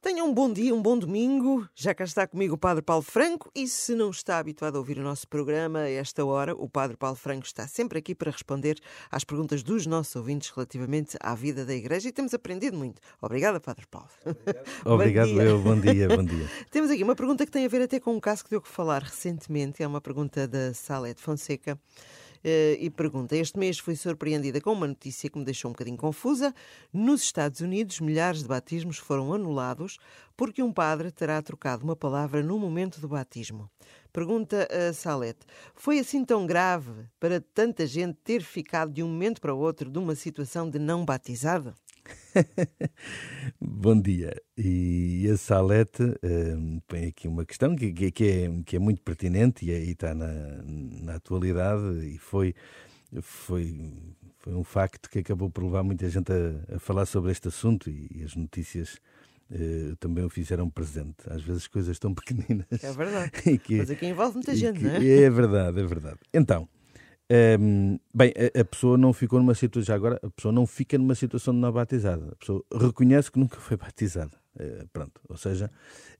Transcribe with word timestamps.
Tenham 0.00 0.28
um 0.28 0.32
bom 0.32 0.52
dia, 0.52 0.72
um 0.72 0.80
bom 0.80 0.96
domingo. 0.96 1.68
Já 1.74 1.92
cá 1.92 2.04
está 2.04 2.24
comigo 2.24 2.54
o 2.54 2.58
Padre 2.58 2.82
Paulo 2.82 3.02
Franco 3.02 3.50
e 3.52 3.66
se 3.66 3.96
não 3.96 4.10
está 4.10 4.38
habituado 4.38 4.76
a 4.76 4.78
ouvir 4.78 4.96
o 4.96 5.02
nosso 5.02 5.26
programa 5.26 5.80
a 5.80 5.90
esta 5.90 6.24
hora, 6.24 6.54
o 6.54 6.68
Padre 6.68 6.96
Paulo 6.96 7.16
Franco 7.16 7.44
está 7.44 7.66
sempre 7.66 7.98
aqui 7.98 8.14
para 8.14 8.30
responder 8.30 8.78
às 9.10 9.24
perguntas 9.24 9.60
dos 9.64 9.86
nossos 9.86 10.14
ouvintes 10.14 10.50
relativamente 10.50 11.16
à 11.20 11.34
vida 11.34 11.64
da 11.64 11.74
Igreja 11.74 12.08
e 12.08 12.12
temos 12.12 12.32
aprendido 12.32 12.76
muito. 12.76 13.02
Obrigada, 13.20 13.58
Padre 13.58 13.86
Paulo. 13.90 14.08
Obrigado, 14.84 15.30
eu. 15.42 15.58
Bom 15.58 15.80
dia, 15.80 16.06
bom 16.06 16.22
dia. 16.22 16.48
temos 16.70 16.92
aqui 16.92 17.02
uma 17.02 17.16
pergunta 17.16 17.44
que 17.44 17.50
tem 17.50 17.64
a 17.64 17.68
ver 17.68 17.82
até 17.82 17.98
com 17.98 18.14
um 18.14 18.20
caso 18.20 18.44
que 18.44 18.50
deu 18.50 18.62
que 18.62 18.68
falar 18.68 19.02
recentemente. 19.02 19.82
É 19.82 19.86
uma 19.86 20.00
pergunta 20.00 20.46
da 20.46 20.72
Salete 20.74 21.20
Fonseca. 21.20 21.76
Uh, 22.44 22.78
e 22.78 22.90
pergunta: 22.90 23.36
Este 23.36 23.58
mês 23.58 23.78
fui 23.78 23.96
surpreendida 23.96 24.60
com 24.60 24.72
uma 24.72 24.86
notícia 24.86 25.28
que 25.28 25.38
me 25.38 25.44
deixou 25.44 25.70
um 25.70 25.72
bocadinho 25.72 25.96
confusa. 25.96 26.54
Nos 26.92 27.22
Estados 27.22 27.60
Unidos, 27.60 28.00
milhares 28.00 28.42
de 28.42 28.48
batismos 28.48 28.98
foram 28.98 29.32
anulados 29.32 29.98
porque 30.36 30.62
um 30.62 30.72
padre 30.72 31.10
terá 31.10 31.42
trocado 31.42 31.82
uma 31.82 31.96
palavra 31.96 32.42
no 32.42 32.58
momento 32.58 33.00
do 33.00 33.08
batismo. 33.08 33.68
Pergunta 34.12 34.68
a 34.70 34.92
Salete: 34.92 35.46
Foi 35.74 35.98
assim 35.98 36.24
tão 36.24 36.46
grave 36.46 37.06
para 37.18 37.40
tanta 37.40 37.86
gente 37.86 38.16
ter 38.22 38.42
ficado 38.42 38.92
de 38.92 39.02
um 39.02 39.08
momento 39.08 39.40
para 39.40 39.54
o 39.54 39.58
outro 39.58 39.90
de 39.90 39.98
uma 39.98 40.14
situação 40.14 40.70
de 40.70 40.78
não 40.78 41.04
batizado? 41.04 41.74
Bom 43.60 44.00
dia. 44.00 44.34
E 44.56 45.28
a 45.32 45.36
Salete 45.36 46.02
uh, 46.02 46.82
põe 46.86 47.06
aqui 47.06 47.28
uma 47.28 47.44
questão 47.44 47.74
que, 47.74 47.92
que, 47.92 48.24
é, 48.24 48.62
que 48.64 48.76
é 48.76 48.78
muito 48.78 49.02
pertinente 49.02 49.64
e, 49.66 49.70
aí 49.70 49.90
está 49.90 50.14
na, 50.14 50.62
na 50.64 51.14
atualidade 51.16 52.06
e 52.06 52.18
foi, 52.18 52.54
foi, 53.20 53.92
foi 54.38 54.54
um 54.54 54.64
facto 54.64 55.08
que 55.10 55.18
acabou 55.18 55.50
por 55.50 55.64
levar 55.64 55.82
muita 55.82 56.08
gente 56.08 56.32
a, 56.32 56.76
a 56.76 56.78
falar 56.78 57.06
sobre 57.06 57.32
este 57.32 57.48
assunto 57.48 57.90
e, 57.90 58.08
e 58.14 58.22
as 58.24 58.34
notícias 58.34 58.98
Uh, 59.50 59.96
também 59.96 60.22
o 60.22 60.28
fizeram 60.28 60.68
presente. 60.68 61.16
Às 61.26 61.40
vezes 61.40 61.66
coisas 61.66 61.98
tão 61.98 62.12
pequeninas. 62.14 62.66
É 62.82 62.92
verdade. 62.92 63.30
que, 63.64 63.78
Mas 63.78 63.90
aqui 63.90 64.04
envolve 64.04 64.34
muita 64.34 64.54
gente, 64.54 64.78
que, 64.78 64.84
não 64.84 64.90
é? 64.90 65.22
É 65.22 65.30
verdade, 65.30 65.80
é 65.80 65.86
verdade. 65.86 66.18
Então, 66.34 66.68
um, 67.30 67.98
bem, 68.14 68.32
a, 68.36 68.60
a, 68.60 68.64
pessoa 68.64 68.96
não 68.96 69.12
ficou 69.12 69.38
numa 69.38 69.54
situação, 69.54 69.86
já 69.86 69.94
agora, 69.94 70.18
a 70.22 70.30
pessoa 70.30 70.50
não 70.50 70.66
fica 70.66 70.96
numa 70.96 71.14
situação 71.14 71.52
de 71.52 71.60
não 71.60 71.70
batizada. 71.70 72.30
A 72.32 72.36
pessoa 72.36 72.64
reconhece 72.72 73.30
que 73.30 73.38
nunca 73.38 73.58
foi 73.58 73.76
batizada. 73.78 74.32
Uh, 74.58 74.88
pronto, 74.92 75.20
ou 75.28 75.36
seja, 75.36 75.70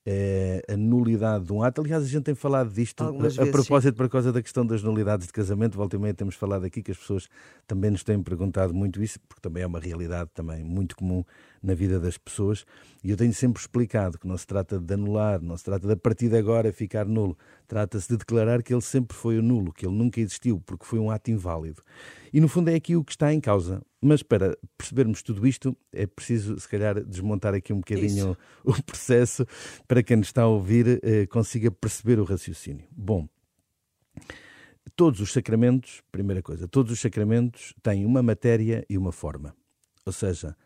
é 0.07 0.63
a 0.69 0.77
nulidade 0.77 1.47
de 1.47 1.53
um 1.53 1.63
ato. 1.63 1.81
Aliás, 1.81 2.05
a 2.05 2.07
gente 2.07 2.25
tem 2.25 2.35
falado 2.35 2.71
disto 2.73 3.03
a, 3.03 3.11
vezes, 3.11 3.39
a, 3.39 3.47
propósito, 3.47 3.93
sim. 3.93 3.97
por 3.97 4.09
causa 4.09 4.33
da 4.33 4.41
questão 4.41 4.65
das 4.65 4.83
nulidades 4.83 5.27
de 5.27 5.33
casamento. 5.33 5.77
Volta 5.77 5.97
e 5.97 5.99
meia 5.99 6.15
temos 6.15 6.35
falado 6.35 6.65
aqui 6.65 6.83
que 6.83 6.91
as 6.91 6.99
pessoas 6.99 7.29
também 7.67 7.91
nos 7.91 8.05
têm 8.05 8.23
perguntado 8.23 8.73
muito 8.73 9.03
isso, 9.03 9.19
porque 9.29 9.41
também 9.41 9.63
é 9.63 9.67
uma 9.67 9.81
realidade 9.81 10.31
também 10.35 10.63
muito 10.63 10.95
comum 10.95 11.25
na 11.63 11.75
vida 11.75 11.99
das 11.99 12.17
pessoas. 12.17 12.65
E 13.03 13.11
eu 13.11 13.17
tenho 13.17 13.33
sempre 13.33 13.61
explicado 13.61 14.19
que 14.19 14.27
não 14.27 14.37
se 14.37 14.47
trata 14.47 14.79
de 14.79 14.95
anular, 14.95 15.41
não 15.41 15.57
se 15.57 15.65
trata 15.65 15.87
de 15.87 15.93
a 15.93 15.97
partir 15.97 16.29
de 16.29 16.37
agora 16.37 16.73
ficar 16.73 17.07
nulo. 17.07 17.37
Trata-se 17.67 18.09
de 18.09 18.17
declarar 18.17 18.63
que 18.63 18.73
ele 18.73 18.83
sempre 18.83 19.17
foi 19.17 19.39
o 19.39 19.43
nulo, 19.43 19.73
que 19.73 19.87
ele 19.87 19.95
nunca 19.95 20.21
existiu, 20.21 20.61
porque 20.61 20.85
foi 20.85 20.99
um 20.99 21.11
ato 21.11 21.31
inválido. 21.31 21.83
E 22.33 22.41
no 22.41 22.49
fundo 22.49 22.71
é 22.71 22.75
aqui 22.75 22.97
o 22.97 23.05
que 23.05 23.13
está 23.13 23.33
em 23.33 23.41
causa. 23.41 23.83
Mas 24.01 24.23
para 24.23 24.57
percebermos 24.77 25.23
tudo 25.23 25.47
isto, 25.47 25.77
é 25.93 26.07
preciso, 26.07 26.59
se 26.59 26.69
calhar, 26.69 27.03
desmontar 27.05 27.55
aqui 27.55 27.73
um 27.73 27.79
bocadinho 27.79 28.37
o, 28.65 28.71
o, 28.73 28.83
processo 28.83 29.45
para 29.89 30.03
quem 30.03 30.17
nos 30.17 30.29
está 30.29 30.43
a 30.43 30.47
ouvir 30.47 31.01
eh, 31.03 31.27
consiga 31.27 31.71
perceber 31.71 32.21
o 32.21 32.25
raciocínio. 32.25 32.87
Bom, 32.93 33.29
todos 34.95 35.21
os 35.21 35.33
sacramentos, 35.33 36.03
primeira 36.11 36.43
coisa, 36.43 36.69
todos 36.69 36.93
os 36.93 37.01
sacramentos 37.01 37.75
têm 37.83 38.07
uma 38.07 38.23
matéria 38.23 38.85
e 38.89 38.97
uma 38.97 39.13
forma. 39.13 39.55
Ou 40.05 40.13
seja, 40.13 40.57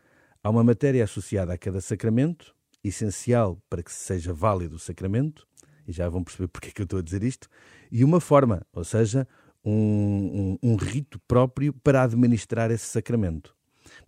há 0.43 0.49
uma 0.49 0.63
matéria 0.63 1.03
associada 1.03 1.53
a 1.53 1.57
cada 1.57 1.79
sacramento, 1.79 2.53
essencial 2.83 3.57
para 3.69 3.81
que 3.81 3.91
seja 3.91 4.33
válido 4.33 4.75
o 4.75 4.79
sacramento, 4.79 5.47
e 5.87 5.91
já 5.91 6.09
vão 6.09 6.23
perceber 6.23 6.49
porque 6.49 6.69
é 6.69 6.71
que 6.71 6.81
eu 6.81 6.85
estou 6.85 6.99
a 6.99 7.01
dizer 7.01 7.23
isto, 7.23 7.47
e 7.91 8.03
uma 8.03 8.19
forma, 8.19 8.65
ou 8.73 8.83
seja, 8.83 9.27
um, 9.63 10.57
um, 10.61 10.71
um 10.71 10.75
rito 10.75 11.19
próprio 11.27 11.73
para 11.73 12.03
administrar 12.03 12.69
esse 12.71 12.85
sacramento. 12.85 13.55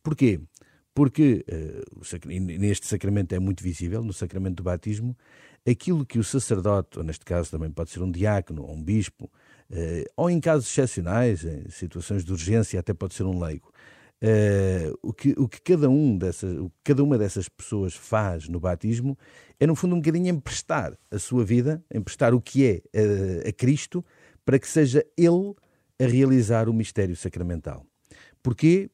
Porquê? 0.03 0.41
Porque 0.93 1.45
uh, 1.49 2.41
neste 2.59 2.87
sacramento 2.87 3.33
é 3.33 3.39
muito 3.39 3.63
visível, 3.63 4.03
no 4.03 4.13
sacramento 4.13 4.57
do 4.57 4.63
batismo, 4.63 5.17
aquilo 5.67 6.05
que 6.05 6.19
o 6.19 6.23
sacerdote, 6.23 6.97
ou 6.97 7.03
neste 7.03 7.25
caso 7.25 7.49
também 7.51 7.71
pode 7.71 7.89
ser 7.89 8.01
um 8.01 8.11
diácono 8.11 8.63
ou 8.63 8.73
um 8.73 8.83
bispo, 8.83 9.25
uh, 9.25 10.11
ou 10.17 10.29
em 10.29 10.39
casos 10.39 10.69
excepcionais, 10.69 11.43
em 11.45 11.69
situações 11.69 12.23
de 12.23 12.31
urgência, 12.31 12.79
até 12.79 12.93
pode 12.93 13.13
ser 13.13 13.23
um 13.23 13.39
leigo, 13.41 13.71
uh, 14.25 14.97
o, 15.01 15.13
que, 15.13 15.35
o 15.37 15.47
que 15.47 15.61
cada 15.61 15.89
um 15.89 16.17
dessas, 16.17 16.57
cada 16.83 17.03
uma 17.03 17.17
dessas 17.17 17.47
pessoas 17.47 17.93
faz 17.93 18.49
no 18.49 18.59
batismo 18.59 19.17
é 19.59 19.67
no 19.67 19.75
fundo 19.75 19.95
um 19.95 19.99
bocadinho 19.99 20.27
emprestar 20.27 20.97
a 21.09 21.19
sua 21.19 21.45
vida, 21.45 21.83
emprestar 21.93 22.33
o 22.33 22.41
que 22.41 22.65
é 22.65 23.47
a 23.47 23.51
Cristo 23.53 24.03
para 24.43 24.59
que 24.59 24.67
seja 24.67 25.05
Ele 25.17 25.53
a 25.99 26.05
realizar 26.05 26.67
o 26.67 26.73
mistério 26.73 27.15
sacramental. 27.15 27.85
Porquê? 28.43 28.89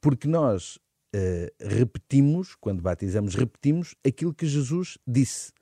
Porque 0.00 0.26
nós 0.26 0.76
uh, 0.76 1.48
repetimos, 1.60 2.54
quando 2.54 2.80
batizamos, 2.80 3.34
repetimos 3.34 3.94
aquilo 4.04 4.32
que 4.32 4.46
Jesus 4.46 4.96
disse. 5.06 5.52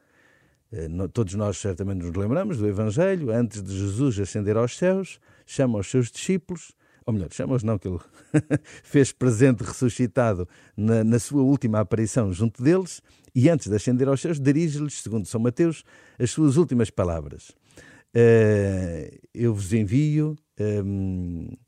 Todos 1.12 1.34
nós 1.34 1.58
certamente 1.58 2.04
nos 2.04 2.16
lembramos 2.16 2.58
do 2.58 2.66
Evangelho, 2.66 3.30
antes 3.30 3.62
de 3.62 3.78
Jesus 3.78 4.18
ascender 4.18 4.56
aos 4.56 4.76
céus, 4.76 5.20
chama 5.46 5.78
os 5.78 5.88
seus 5.88 6.10
discípulos, 6.10 6.72
ou 7.06 7.14
melhor, 7.14 7.28
chama-os 7.32 7.62
não, 7.62 7.78
que 7.78 7.88
ele 7.88 7.98
fez 8.82 9.12
presente 9.12 9.62
ressuscitado 9.62 10.48
na, 10.76 11.04
na, 11.04 11.18
sua 11.18 11.42
última 11.42 11.80
aparição 11.80 12.32
junto 12.32 12.62
deles, 12.62 13.02
e 13.34 13.48
antes 13.48 13.68
de 13.68 13.76
ascender 13.76 14.08
aos 14.08 14.20
céus, 14.20 14.40
dirige-lhes, 14.40 15.02
segundo 15.02 15.26
São 15.26 15.40
Mateus, 15.40 15.84
as 16.18 16.30
suas 16.30 16.56
últimas 16.56 16.90
palavras. 16.90 17.50
Uh, 18.16 19.18
eu 19.34 19.52
vos 19.54 19.72
envio, 19.72 20.36
um, 20.58 21.48
uh, 21.50 21.58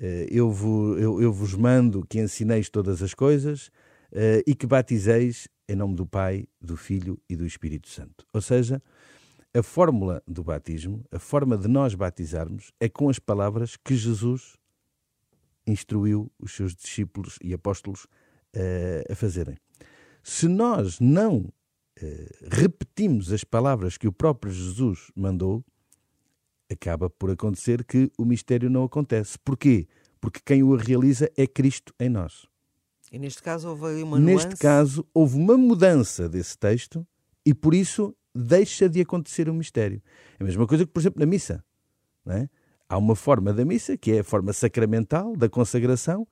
eh, 0.00 0.26
eu, 0.30 0.50
vos, 0.50 1.00
eu, 1.00 1.22
eu, 1.22 1.32
vos 1.32 1.54
mando 1.54 2.04
que 2.08 2.18
ensineis 2.18 2.68
todas 2.68 3.00
as 3.02 3.14
coisas 3.14 3.68
uh, 4.12 4.42
e 4.44 4.52
que 4.52 4.66
batizeis 4.66 5.46
em 5.68 5.76
nome 5.76 5.94
do 5.94 6.04
Pai, 6.04 6.46
do 6.60 6.76
Filho 6.76 7.18
e 7.28 7.36
do 7.36 7.46
Espírito 7.46 7.88
Santo. 7.88 8.26
Ou 8.32 8.40
seja, 8.40 8.82
a 9.54 9.62
fórmula 9.62 10.22
do 10.26 10.42
batismo, 10.42 11.04
a 11.10 11.18
forma 11.18 11.56
de 11.56 11.68
nós 11.68 11.94
batizarmos, 11.94 12.72
é 12.80 12.88
com 12.88 13.08
as 13.08 13.18
palavras 13.18 13.76
que 13.76 13.94
Jesus 13.94 14.56
instruiu 15.66 16.30
os 16.38 16.52
seus 16.52 16.74
discípulos 16.74 17.38
e 17.42 17.52
apóstolos 17.54 18.06
a 19.10 19.14
fazerem. 19.14 19.56
Se 20.22 20.46
nós 20.48 21.00
não 21.00 21.52
repetimos 22.50 23.32
as 23.32 23.44
palavras 23.44 23.96
que 23.96 24.08
o 24.08 24.12
próprio 24.12 24.52
Jesus 24.52 25.10
mandou, 25.14 25.64
acaba 26.70 27.10
por 27.10 27.30
acontecer 27.30 27.84
que 27.84 28.10
o 28.18 28.24
mistério 28.24 28.70
não 28.70 28.84
acontece. 28.84 29.38
Porquê? 29.38 29.86
Porque 30.20 30.40
quem 30.44 30.62
o 30.62 30.74
realiza 30.74 31.30
é 31.36 31.46
Cristo 31.46 31.94
em 32.00 32.08
nós. 32.08 32.46
E 33.10 33.18
neste 33.18 33.42
caso 33.42 33.68
houve 33.68 34.02
uma 34.02 34.18
nuance? 34.18 34.46
Neste 34.46 34.60
caso 34.60 35.06
houve 35.12 35.36
uma 35.36 35.56
mudança 35.56 36.28
desse 36.28 36.56
texto 36.56 37.06
e 37.44 37.52
por 37.52 37.74
isso 37.74 38.16
deixa 38.34 38.88
de 38.88 39.00
acontecer 39.00 39.48
o 39.50 39.54
mistério. 39.54 40.02
É 40.38 40.42
a 40.42 40.46
mesma 40.46 40.66
coisa 40.66 40.86
que, 40.86 40.90
por 40.90 41.00
exemplo, 41.00 41.20
na 41.20 41.26
missa. 41.26 41.62
É? 42.26 42.48
Há 42.92 42.98
uma 42.98 43.16
forma 43.16 43.54
da 43.54 43.64
missa, 43.64 43.96
que 43.96 44.12
é 44.12 44.18
a 44.18 44.24
forma 44.24 44.52
sacramental 44.52 45.34
da 45.34 45.48
consagração, 45.48 46.28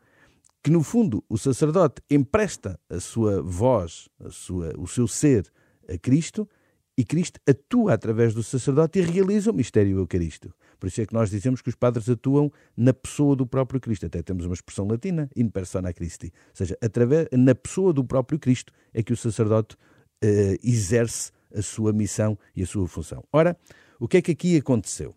que 0.62 0.70
no 0.70 0.82
fundo 0.82 1.24
o 1.26 1.38
sacerdote 1.38 2.02
empresta 2.10 2.78
a 2.86 3.00
sua 3.00 3.40
voz, 3.40 4.10
a 4.22 4.28
sua, 4.28 4.74
o 4.76 4.86
seu 4.86 5.08
ser 5.08 5.50
a 5.88 5.96
Cristo, 5.96 6.46
e 6.98 7.02
Cristo 7.02 7.40
atua 7.48 7.94
através 7.94 8.34
do 8.34 8.42
sacerdote 8.42 8.98
e 8.98 9.02
realiza 9.02 9.50
o 9.50 9.54
mistério 9.54 9.96
eucarístico. 9.96 10.54
Por 10.78 10.88
isso 10.88 11.00
é 11.00 11.06
que 11.06 11.14
nós 11.14 11.30
dizemos 11.30 11.62
que 11.62 11.70
os 11.70 11.74
padres 11.74 12.10
atuam 12.10 12.52
na 12.76 12.92
pessoa 12.92 13.34
do 13.34 13.46
próprio 13.46 13.80
Cristo. 13.80 14.04
Até 14.04 14.22
temos 14.22 14.44
uma 14.44 14.52
expressão 14.52 14.86
latina, 14.86 15.30
in 15.34 15.48
persona 15.48 15.94
Christi. 15.94 16.26
Ou 16.26 16.52
seja, 16.52 16.76
através, 16.82 17.26
na 17.32 17.54
pessoa 17.54 17.94
do 17.94 18.04
próprio 18.04 18.38
Cristo 18.38 18.70
é 18.92 19.02
que 19.02 19.14
o 19.14 19.16
sacerdote 19.16 19.76
uh, 20.22 20.58
exerce 20.62 21.32
a 21.54 21.62
sua 21.62 21.90
missão 21.90 22.38
e 22.54 22.62
a 22.62 22.66
sua 22.66 22.86
função. 22.86 23.24
Ora, 23.32 23.56
o 23.98 24.06
que 24.06 24.18
é 24.18 24.20
que 24.20 24.32
aqui 24.32 24.58
aconteceu? 24.58 25.14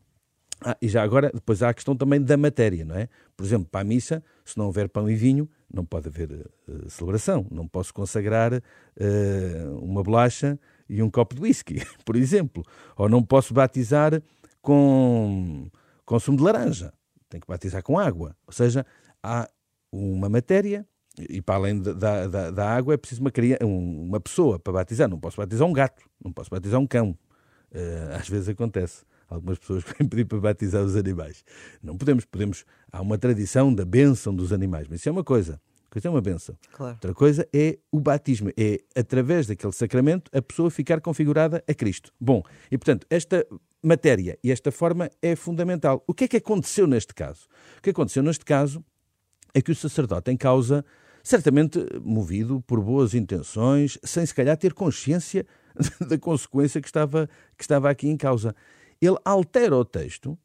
Ah, 0.65 0.77
e 0.81 0.87
já 0.87 1.03
agora, 1.03 1.31
depois 1.33 1.61
há 1.61 1.69
a 1.69 1.73
questão 1.73 1.95
também 1.95 2.21
da 2.21 2.37
matéria, 2.37 2.85
não 2.85 2.95
é? 2.95 3.09
Por 3.35 3.45
exemplo, 3.45 3.67
para 3.69 3.81
a 3.81 3.83
missa, 3.83 4.23
se 4.45 4.57
não 4.57 4.65
houver 4.65 4.87
pão 4.89 5.09
e 5.09 5.15
vinho, 5.15 5.49
não 5.71 5.85
pode 5.85 6.07
haver 6.07 6.31
uh, 6.31 6.89
celebração. 6.89 7.45
Não 7.51 7.67
posso 7.67 7.93
consagrar 7.93 8.53
uh, 8.53 9.77
uma 9.81 10.01
bolacha 10.03 10.59
e 10.87 11.01
um 11.01 11.09
copo 11.09 11.35
de 11.35 11.41
whisky, 11.41 11.81
por 12.05 12.15
exemplo. 12.15 12.63
Ou 12.95 13.09
não 13.09 13.23
posso 13.23 13.53
batizar 13.53 14.21
com, 14.61 15.69
com 16.05 16.19
sumo 16.19 16.37
de 16.37 16.43
laranja. 16.43 16.93
Tenho 17.29 17.41
que 17.41 17.47
batizar 17.47 17.83
com 17.83 17.99
água. 17.99 18.35
Ou 18.47 18.53
seja, 18.53 18.85
há 19.21 19.49
uma 19.91 20.29
matéria 20.29 20.87
e 21.17 21.41
para 21.41 21.55
além 21.55 21.79
da, 21.79 22.27
da, 22.27 22.51
da 22.51 22.69
água 22.69 22.93
é 22.93 22.97
preciso 22.97 23.21
uma, 23.21 23.31
criança, 23.31 23.65
uma 23.65 24.19
pessoa 24.19 24.57
para 24.57 24.73
batizar. 24.73 25.09
Não 25.09 25.19
posso 25.19 25.37
batizar 25.37 25.67
um 25.67 25.73
gato, 25.73 26.03
não 26.23 26.31
posso 26.31 26.49
batizar 26.49 26.79
um 26.79 26.87
cão. 26.87 27.17
Uh, 27.71 28.15
às 28.19 28.27
vezes 28.27 28.49
acontece. 28.49 29.03
Algumas 29.33 29.57
pessoas 29.57 29.83
vêm 29.83 30.07
pedir 30.07 30.25
para 30.25 30.39
batizar 30.39 30.83
os 30.83 30.95
animais. 30.95 31.43
Não 31.81 31.97
podemos, 31.97 32.25
podemos. 32.25 32.65
Há 32.91 33.01
uma 33.01 33.17
tradição 33.17 33.73
da 33.73 33.83
bênção 33.83 34.33
dos 34.33 34.53
animais, 34.53 34.87
mas 34.87 34.99
isso 34.99 35.09
é 35.09 35.11
uma 35.11 35.23
coisa. 35.23 35.59
coisa 35.89 36.07
é 36.07 36.11
uma 36.11 36.21
benção. 36.21 36.55
Claro. 36.71 36.93
Outra 36.93 37.13
coisa 37.13 37.47
é 37.53 37.79
o 37.91 37.99
batismo. 37.99 38.51
É, 38.57 38.79
através 38.95 39.47
daquele 39.47 39.73
sacramento, 39.73 40.29
a 40.33 40.41
pessoa 40.41 40.69
ficar 40.69 41.01
configurada 41.01 41.63
a 41.67 41.73
Cristo. 41.73 42.13
Bom, 42.19 42.43
e 42.71 42.77
portanto, 42.77 43.07
esta 43.09 43.45
matéria 43.81 44.37
e 44.43 44.51
esta 44.51 44.71
forma 44.71 45.09
é 45.21 45.35
fundamental. 45.35 46.03
O 46.07 46.13
que 46.13 46.23
é 46.23 46.27
que 46.27 46.37
aconteceu 46.37 46.87
neste 46.87 47.13
caso? 47.13 47.47
O 47.77 47.81
que 47.81 47.89
aconteceu 47.89 48.23
neste 48.23 48.45
caso 48.45 48.83
é 49.53 49.61
que 49.61 49.71
o 49.71 49.75
sacerdote 49.75 50.31
em 50.31 50.37
causa, 50.37 50.85
certamente 51.23 51.79
movido 52.01 52.61
por 52.65 52.81
boas 52.81 53.13
intenções, 53.13 53.99
sem 54.03 54.25
se 54.25 54.33
calhar 54.33 54.57
ter 54.57 54.73
consciência 54.73 55.45
da 56.07 56.17
consequência 56.17 56.81
que 56.81 56.87
estava, 56.87 57.29
que 57.57 57.63
estava 57.63 57.89
aqui 57.89 58.07
em 58.07 58.17
causa, 58.17 58.55
ele 59.05 59.17
altera 59.23 59.75
o 59.75 59.85
texto 59.85 60.37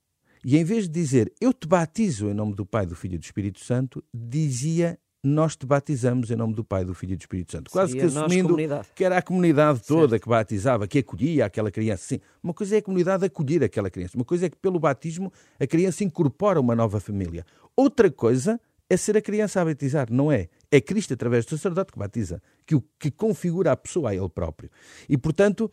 e 0.44 0.56
em 0.56 0.64
vez 0.64 0.84
de 0.84 0.90
dizer 0.90 1.32
eu 1.40 1.52
te 1.52 1.66
batizo 1.66 2.28
em 2.28 2.34
nome 2.34 2.54
do 2.54 2.64
Pai, 2.64 2.86
do 2.86 2.94
Filho 2.94 3.14
e 3.14 3.18
do 3.18 3.24
Espírito 3.24 3.60
Santo, 3.60 4.02
dizia 4.12 4.98
nós 5.22 5.56
te 5.56 5.66
batizamos 5.66 6.30
em 6.30 6.36
nome 6.36 6.54
do 6.54 6.64
Pai, 6.64 6.84
do 6.84 6.94
Filho 6.94 7.14
e 7.14 7.16
do 7.16 7.20
Espírito 7.20 7.52
Santo. 7.52 7.70
Quase 7.70 7.92
Seria 7.92 8.08
que 8.08 8.16
assumindo 8.16 8.56
que 8.94 9.04
era 9.04 9.18
a 9.18 9.22
comunidade 9.22 9.80
toda 9.80 10.10
certo. 10.10 10.22
que 10.22 10.28
batizava, 10.28 10.86
que 10.86 11.00
acolhia 11.00 11.44
aquela 11.44 11.70
criança. 11.70 12.04
Sim, 12.04 12.20
uma 12.42 12.54
coisa 12.54 12.76
é 12.76 12.78
a 12.78 12.82
comunidade 12.82 13.24
acolher 13.24 13.64
aquela 13.64 13.90
criança, 13.90 14.16
uma 14.16 14.24
coisa 14.24 14.46
é 14.46 14.48
que 14.48 14.56
pelo 14.56 14.78
batismo 14.78 15.32
a 15.58 15.66
criança 15.66 16.04
incorpora 16.04 16.60
uma 16.60 16.74
nova 16.74 17.00
família. 17.00 17.44
Outra 17.76 18.10
coisa 18.10 18.60
é 18.90 18.96
ser 18.96 19.16
a 19.16 19.20
criança 19.20 19.60
a 19.60 19.64
batizar, 19.64 20.08
não 20.10 20.32
é? 20.32 20.48
É 20.70 20.80
Cristo, 20.80 21.12
através 21.12 21.44
do 21.44 21.50
sacerdote, 21.50 21.92
que 21.92 21.98
batiza, 21.98 22.40
que, 22.66 22.80
que 22.98 23.10
configura 23.10 23.72
a 23.72 23.76
pessoa 23.76 24.10
a 24.10 24.14
ele 24.14 24.28
próprio. 24.28 24.70
E, 25.08 25.18
portanto, 25.18 25.70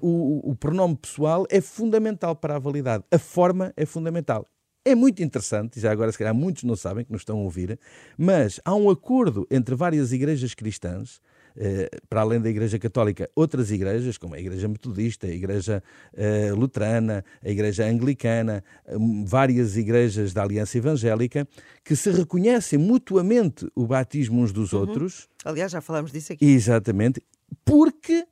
o, 0.00 0.50
o 0.50 0.56
pronome 0.56 0.96
pessoal 0.96 1.46
é 1.50 1.60
fundamental 1.60 2.34
para 2.34 2.56
a 2.56 2.58
validade. 2.58 3.04
A 3.10 3.18
forma 3.18 3.72
é 3.76 3.86
fundamental. 3.86 4.46
É 4.84 4.94
muito 4.94 5.22
interessante, 5.22 5.78
já 5.78 5.92
agora 5.92 6.10
se 6.10 6.16
calhar 6.16 6.34
muitos 6.34 6.62
não 6.64 6.74
sabem 6.74 7.04
que 7.04 7.12
nos 7.12 7.20
estão 7.20 7.38
a 7.38 7.42
ouvir, 7.42 7.78
mas 8.16 8.58
há 8.64 8.74
um 8.74 8.88
acordo 8.88 9.46
entre 9.50 9.74
várias 9.74 10.12
igrejas 10.12 10.54
cristãs, 10.54 11.20
eh, 11.54 11.90
para 12.08 12.22
além 12.22 12.40
da 12.40 12.48
Igreja 12.48 12.78
Católica, 12.78 13.28
outras 13.36 13.70
igrejas, 13.70 14.16
como 14.16 14.34
a 14.34 14.40
Igreja 14.40 14.66
Metodista, 14.66 15.26
a 15.26 15.30
Igreja 15.30 15.82
eh, 16.14 16.52
Luterana, 16.52 17.22
a 17.44 17.50
Igreja 17.50 17.84
Anglicana, 17.84 18.64
hum, 18.88 19.26
várias 19.26 19.76
igrejas 19.76 20.32
da 20.32 20.42
Aliança 20.42 20.78
Evangélica, 20.78 21.46
que 21.84 21.94
se 21.94 22.10
reconhecem 22.10 22.78
mutuamente 22.78 23.68
o 23.74 23.86
batismo 23.86 24.40
uns 24.40 24.52
dos 24.52 24.72
uhum. 24.72 24.80
outros. 24.80 25.28
Aliás, 25.44 25.70
já 25.70 25.82
falámos 25.82 26.12
disso 26.12 26.32
aqui. 26.32 26.46
Exatamente, 26.46 27.20
porque 27.62 28.24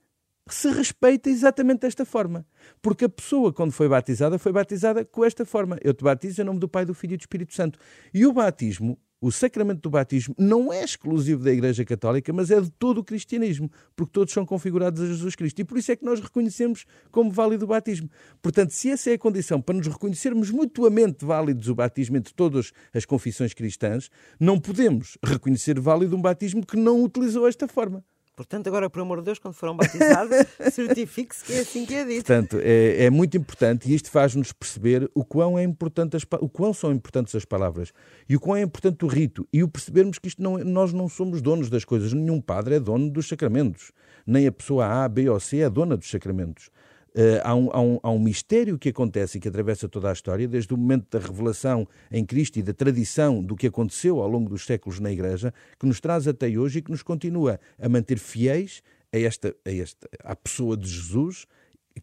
se 0.53 0.69
respeita 0.69 1.29
exatamente 1.29 1.81
desta 1.81 2.05
forma. 2.05 2.45
Porque 2.81 3.05
a 3.05 3.09
pessoa, 3.09 3.53
quando 3.53 3.71
foi 3.71 3.87
batizada, 3.87 4.37
foi 4.37 4.51
batizada 4.51 5.05
com 5.05 5.23
esta 5.23 5.45
forma. 5.45 5.77
Eu 5.81 5.93
te 5.93 6.03
batizo 6.03 6.41
em 6.41 6.45
nome 6.45 6.59
do 6.59 6.67
Pai, 6.67 6.85
do 6.85 6.93
Filho 6.93 7.13
e 7.13 7.17
do 7.17 7.21
Espírito 7.21 7.53
Santo. 7.53 7.79
E 8.13 8.25
o 8.25 8.33
batismo, 8.33 8.99
o 9.19 9.31
sacramento 9.31 9.81
do 9.81 9.89
batismo, 9.89 10.35
não 10.37 10.71
é 10.71 10.83
exclusivo 10.83 11.43
da 11.43 11.51
Igreja 11.51 11.83
Católica, 11.83 12.31
mas 12.31 12.51
é 12.51 12.61
de 12.61 12.69
todo 12.69 12.99
o 12.99 13.03
cristianismo, 13.03 13.69
porque 13.95 14.11
todos 14.11 14.33
são 14.33 14.45
configurados 14.45 15.01
a 15.01 15.07
Jesus 15.07 15.35
Cristo. 15.35 15.59
E 15.59 15.63
por 15.63 15.77
isso 15.77 15.91
é 15.91 15.95
que 15.95 16.05
nós 16.05 16.19
reconhecemos 16.19 16.85
como 17.11 17.31
válido 17.31 17.65
o 17.65 17.67
batismo. 17.67 18.09
Portanto, 18.41 18.71
se 18.71 18.91
essa 18.91 19.09
é 19.09 19.13
a 19.13 19.17
condição 19.17 19.61
para 19.61 19.75
nos 19.75 19.87
reconhecermos 19.87 20.51
mutuamente 20.51 21.25
válidos 21.25 21.67
o 21.67 21.75
batismo 21.75 22.17
entre 22.17 22.33
todas 22.33 22.71
as 22.93 23.05
confissões 23.05 23.53
cristãs, 23.53 24.09
não 24.39 24.59
podemos 24.59 25.17
reconhecer 25.23 25.79
válido 25.79 26.15
um 26.15 26.21
batismo 26.21 26.65
que 26.65 26.77
não 26.77 27.03
utilizou 27.03 27.47
esta 27.47 27.67
forma. 27.67 28.03
Portanto, 28.37 28.67
agora, 28.67 28.87
por 28.87 29.01
amor 29.01 29.17
de 29.17 29.25
Deus, 29.25 29.39
quando 29.39 29.55
foram 29.55 29.75
batizados, 29.75 30.37
certifique-se 30.71 31.43
que 31.43 31.53
é 31.53 31.59
assim 31.61 31.87
que 31.87 31.95
é 31.95 32.05
dito. 32.05 32.17
Portanto, 32.17 32.59
é, 32.61 33.05
é 33.05 33.09
muito 33.09 33.35
importante 33.35 33.89
e 33.89 33.95
isto 33.95 34.11
faz-nos 34.11 34.53
perceber 34.53 35.09
o 35.15 35.25
quão, 35.25 35.57
é 35.57 35.63
importante 35.63 36.15
as, 36.15 36.23
o 36.39 36.47
quão 36.47 36.71
são 36.71 36.91
importantes 36.91 37.33
as 37.33 37.45
palavras 37.45 37.91
e 38.29 38.35
o 38.35 38.39
quão 38.39 38.55
é 38.55 38.61
importante 38.61 39.03
o 39.03 39.07
rito 39.07 39.47
e 39.51 39.63
o 39.63 39.67
percebermos 39.67 40.19
que 40.19 40.27
isto 40.27 40.39
não, 40.39 40.59
é, 40.59 40.63
nós 40.63 40.93
não 40.93 41.09
somos 41.09 41.41
donos 41.41 41.67
das 41.67 41.83
coisas. 41.83 42.13
Nenhum 42.13 42.39
padre 42.39 42.75
é 42.75 42.79
dono 42.79 43.09
dos 43.09 43.27
sacramentos. 43.27 43.91
Nem 44.23 44.45
a 44.45 44.51
pessoa 44.51 44.85
A, 44.85 45.09
B 45.09 45.27
ou 45.27 45.39
C 45.39 45.57
é 45.57 45.69
dona 45.69 45.97
dos 45.97 46.07
sacramentos. 46.07 46.69
Uh, 47.17 47.41
há, 47.43 47.55
um, 47.55 47.69
há, 47.71 47.81
um, 47.81 47.99
há 48.03 48.11
um 48.11 48.19
mistério 48.19 48.77
que 48.77 48.89
acontece 48.89 49.39
e 49.39 49.41
que 49.41 49.47
atravessa 49.47 49.89
toda 49.89 50.07
a 50.07 50.13
história, 50.13 50.47
desde 50.47 50.71
o 50.71 50.77
momento 50.77 51.07
da 51.09 51.17
revelação 51.17 51.87
em 52.11 52.23
Cristo 52.23 52.59
e 52.59 52.61
da 52.61 52.73
tradição 52.73 53.41
do 53.41 53.55
que 53.55 53.65
aconteceu 53.65 54.21
ao 54.21 54.27
longo 54.27 54.47
dos 54.47 54.63
séculos 54.63 54.99
na 54.99 55.11
Igreja, 55.11 55.51
que 55.79 55.87
nos 55.87 55.99
traz 55.99 56.27
até 56.27 56.47
hoje 56.47 56.77
e 56.77 56.81
que 56.83 56.91
nos 56.91 57.01
continua 57.01 57.59
a 57.81 57.89
manter 57.89 58.19
fiéis 58.19 58.83
a 59.11 59.17
esta, 59.17 59.55
a 59.65 59.71
esta 59.71 60.07
à 60.23 60.35
pessoa 60.35 60.77
de 60.77 60.87
Jesus, 60.87 61.47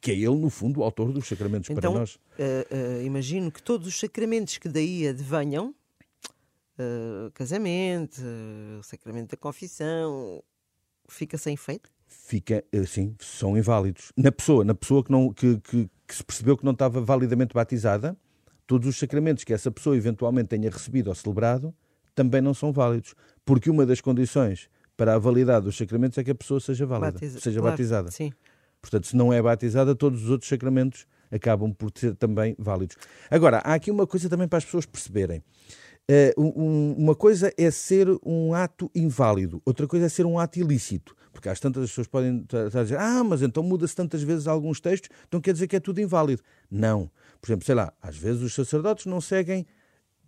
que 0.00 0.10
é 0.10 0.14
ele, 0.14 0.34
no 0.34 0.50
fundo, 0.50 0.80
o 0.80 0.82
autor 0.82 1.12
dos 1.12 1.28
sacramentos 1.28 1.70
então, 1.70 1.92
para 1.92 2.00
nós. 2.00 2.16
Uh, 2.16 2.98
uh, 2.98 3.02
imagino 3.04 3.52
que 3.52 3.62
todos 3.62 3.86
os 3.86 3.96
sacramentos 3.96 4.58
que 4.58 4.68
daí 4.68 5.06
advenham, 5.06 5.72
casamento, 7.34 8.20
sacramento 8.82 9.30
da 9.30 9.36
confissão, 9.36 10.42
fica 11.08 11.38
sem 11.38 11.54
efeito? 11.54 11.93
Fica 12.06 12.64
assim, 12.72 13.14
são 13.20 13.56
inválidos. 13.56 14.12
Na 14.16 14.32
pessoa, 14.32 14.64
na 14.64 14.74
pessoa 14.74 15.04
que, 15.04 15.10
não, 15.10 15.32
que, 15.32 15.58
que, 15.58 15.90
que, 16.06 16.14
se 16.14 16.24
percebeu 16.24 16.56
que 16.56 16.64
não 16.64 16.72
estava 16.72 17.00
validamente 17.00 17.54
batizada, 17.54 18.16
todos 18.66 18.88
os 18.88 18.98
sacramentos 18.98 19.44
que 19.44 19.52
essa 19.52 19.70
pessoa 19.70 19.96
eventualmente 19.96 20.48
tenha 20.48 20.70
recebido 20.70 21.08
ou 21.08 21.14
celebrado 21.14 21.74
também 22.14 22.40
não 22.40 22.54
são 22.54 22.72
válidos, 22.72 23.14
porque 23.44 23.68
uma 23.68 23.84
das 23.84 24.00
condições 24.00 24.68
para 24.96 25.14
a 25.14 25.18
validade 25.18 25.64
dos 25.64 25.76
sacramentos 25.76 26.16
é 26.16 26.24
que 26.24 26.30
a 26.30 26.34
pessoa 26.34 26.60
seja 26.60 26.86
válida, 26.86 27.12
Batiza, 27.12 27.40
seja 27.40 27.60
claro, 27.60 27.72
batizada. 27.72 28.10
Sim. 28.10 28.32
Portanto, 28.80 29.06
se 29.08 29.16
não 29.16 29.32
é 29.32 29.42
batizada, 29.42 29.94
todos 29.94 30.22
os 30.22 30.30
outros 30.30 30.48
sacramentos 30.48 31.06
acabam 31.30 31.72
por 31.72 31.90
ser 31.94 32.14
também 32.14 32.54
válidos. 32.58 32.96
Agora, 33.30 33.58
há 33.58 33.74
aqui 33.74 33.90
uma 33.90 34.06
coisa 34.06 34.28
também 34.28 34.46
para 34.46 34.58
as 34.58 34.64
pessoas 34.64 34.86
perceberem. 34.86 35.42
Uh, 36.10 36.38
um, 36.38 36.92
uma 36.98 37.14
coisa 37.14 37.52
é 37.56 37.70
ser 37.70 38.08
um 38.24 38.52
ato 38.52 38.90
inválido, 38.94 39.62
outra 39.64 39.86
coisa 39.86 40.04
é 40.04 40.08
ser 40.08 40.26
um 40.26 40.38
ato 40.38 40.58
ilícito. 40.58 41.16
Porque 41.32 41.48
às 41.48 41.58
tantas 41.58 41.84
as 41.84 41.90
pessoas 41.90 42.06
podem 42.06 42.42
estar 42.42 42.78
a 42.78 42.82
dizer, 42.82 42.98
ah, 42.98 43.24
mas 43.24 43.42
então 43.42 43.62
muda-se 43.62 43.96
tantas 43.96 44.22
vezes 44.22 44.46
alguns 44.46 44.80
textos, 44.80 45.10
então 45.26 45.40
quer 45.40 45.52
dizer 45.52 45.66
que 45.66 45.76
é 45.76 45.80
tudo 45.80 46.00
inválido. 46.00 46.42
Não. 46.70 47.10
Por 47.40 47.48
exemplo, 47.48 47.64
sei 47.64 47.74
lá, 47.74 47.92
às 48.00 48.16
vezes 48.16 48.42
os 48.42 48.54
sacerdotes 48.54 49.06
não 49.06 49.20
seguem 49.20 49.66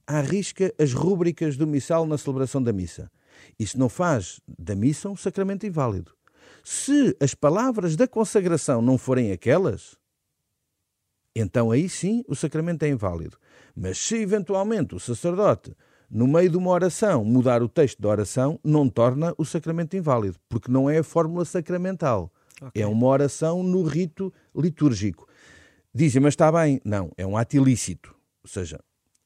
à 0.07 0.21
risca 0.21 0.75
as 0.79 0.93
rúbricas 0.93 1.57
do 1.57 1.67
missal 1.67 2.07
na 2.07 2.19
celebração 2.19 2.63
da 2.63 2.73
missa. 2.73 3.11
Isso 3.59 3.79
não 3.79 3.89
faz 3.89 4.41
da 4.59 4.75
missa 4.75 5.09
um 5.09 5.17
sacramento 5.17 5.67
inválido. 5.67 6.13
Se 6.65 7.17
as 7.21 7.35
palavras 7.35 7.97
da 7.97 8.09
consagração 8.09 8.83
não 8.83 8.99
forem 8.99 9.31
aquelas, 9.31 9.97
então 11.41 11.71
aí 11.71 11.89
sim 11.89 12.25
o 12.27 12.35
sacramento 12.35 12.83
é 12.85 12.89
inválido. 12.89 13.37
Mas 13.75 13.99
se 13.99 14.17
eventualmente 14.17 14.95
o 14.95 15.01
sacerdote, 15.01 15.77
no 16.11 16.27
meio 16.27 16.49
de 16.49 16.57
uma 16.57 16.71
oração, 16.71 17.25
mudar 17.25 17.63
o 17.63 17.69
texto 17.69 18.01
da 18.01 18.09
oração, 18.09 18.59
não 18.65 18.89
torna 18.89 19.35
o 19.37 19.45
sacramento 19.45 19.97
inválido, 19.97 20.39
porque 20.49 20.71
não 20.71 20.89
é 20.89 20.99
a 20.99 21.05
fórmula 21.05 21.45
sacramental. 21.45 22.33
Okay. 22.61 22.83
É 22.83 22.87
uma 22.87 23.07
oração 23.07 23.63
no 23.63 23.83
rito 23.83 24.33
litúrgico. 24.55 25.29
Dizem, 25.95 26.23
mas 26.23 26.33
está 26.33 26.51
bem. 26.51 26.81
Não, 26.85 27.11
é 27.17 27.27
um 27.27 27.37
ato 27.37 27.57
ilícito. 27.57 28.15
Ou 28.43 28.49
seja, 28.49 28.81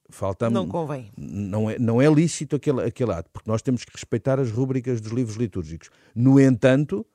falta 0.09 0.50
Não 0.50 0.67
convém. 0.67 1.11
Não 1.17 1.71
é, 1.71 1.79
não 1.79 2.02
é 2.02 2.12
lícito 2.12 2.57
aquele, 2.57 2.83
aquele 2.83 3.12
ato, 3.12 3.31
porque 3.33 3.49
nós 3.49 3.62
temos 3.62 3.85
que 3.85 3.93
respeitar 3.93 4.40
as 4.40 4.50
rúbricas 4.50 5.00
dos 5.00 5.12
livros 5.12 5.37
litúrgicos. 5.37 5.90
No 6.14 6.40
entanto, 6.40 7.07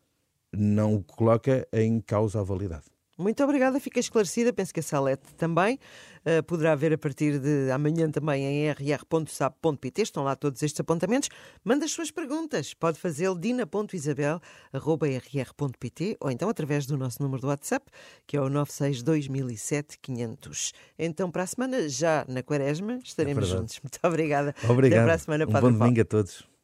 não 0.53 1.01
coloca 1.01 1.67
em 1.73 1.99
causa 1.99 2.39
a 2.39 2.43
validade. 2.43 2.85
Muito 3.17 3.41
obrigada, 3.43 3.79
fica 3.79 3.99
esclarecida. 3.99 4.51
Penso 4.51 4.73
que 4.73 4.81
a 4.81 4.83
Salete 4.83 5.33
também 5.37 5.79
uh, 6.25 6.43
poderá 6.43 6.75
ver 6.75 6.91
a 6.93 6.97
partir 6.97 7.39
de 7.39 7.71
amanhã 7.71 8.11
também 8.11 8.43
em 8.43 8.69
rr.sap.pt. 8.71 10.01
Estão 10.01 10.21
lá 10.23 10.35
todos 10.35 10.61
estes 10.61 10.81
apontamentos. 10.81 11.29
Manda 11.63 11.85
as 11.85 11.91
suas 11.91 12.11
perguntas. 12.11 12.73
Pode 12.73 12.99
fazê-lo 12.99 13.39
dina.isabel.rr.pt 13.39 16.17
ou 16.19 16.29
então 16.29 16.49
através 16.49 16.85
do 16.85 16.97
nosso 16.97 17.23
número 17.23 17.41
do 17.41 17.47
WhatsApp, 17.47 17.89
que 18.27 18.35
é 18.35 18.41
o 18.41 18.49
962 18.49 20.73
Então, 20.99 21.31
para 21.31 21.43
a 21.43 21.47
semana, 21.47 21.87
já 21.87 22.25
na 22.27 22.43
Quaresma, 22.43 22.99
estaremos 23.03 23.45
é 23.45 23.47
juntos. 23.47 23.79
Muito 23.81 23.97
obrigada. 24.03 24.53
Obrigado. 24.67 24.99
Até 24.99 25.05
para 25.05 25.15
a 25.15 25.17
semana, 25.17 25.45
um 25.45 25.51
Padre 25.51 25.71
bom 25.71 25.77
domingo 25.77 26.01
a 26.01 26.05
todos. 26.05 26.54